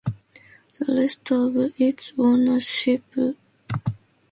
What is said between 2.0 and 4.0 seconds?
ownership lies with public shareholders.